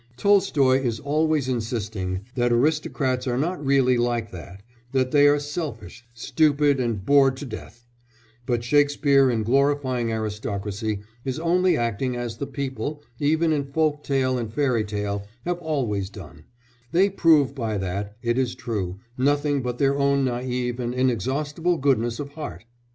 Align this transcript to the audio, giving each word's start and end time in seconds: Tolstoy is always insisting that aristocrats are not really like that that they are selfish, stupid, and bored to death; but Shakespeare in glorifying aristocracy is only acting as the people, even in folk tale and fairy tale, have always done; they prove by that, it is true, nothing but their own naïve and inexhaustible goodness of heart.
Tolstoy 0.17 0.79
is 0.79 0.99
always 0.99 1.47
insisting 1.47 2.21
that 2.33 2.51
aristocrats 2.51 3.27
are 3.27 3.37
not 3.37 3.63
really 3.63 3.99
like 3.99 4.31
that 4.31 4.63
that 4.93 5.11
they 5.11 5.27
are 5.27 5.37
selfish, 5.37 6.03
stupid, 6.11 6.79
and 6.79 7.05
bored 7.05 7.37
to 7.37 7.45
death; 7.45 7.85
but 8.47 8.63
Shakespeare 8.63 9.29
in 9.29 9.43
glorifying 9.43 10.11
aristocracy 10.11 11.01
is 11.23 11.37
only 11.37 11.77
acting 11.77 12.15
as 12.15 12.37
the 12.37 12.47
people, 12.47 13.03
even 13.19 13.53
in 13.53 13.63
folk 13.71 14.03
tale 14.03 14.39
and 14.39 14.51
fairy 14.51 14.83
tale, 14.85 15.27
have 15.45 15.59
always 15.59 16.09
done; 16.09 16.45
they 16.91 17.07
prove 17.07 17.53
by 17.53 17.77
that, 17.77 18.17
it 18.23 18.39
is 18.39 18.55
true, 18.55 18.97
nothing 19.19 19.61
but 19.61 19.77
their 19.77 19.99
own 19.99 20.25
naïve 20.25 20.79
and 20.79 20.95
inexhaustible 20.95 21.77
goodness 21.77 22.19
of 22.19 22.29
heart. 22.29 22.65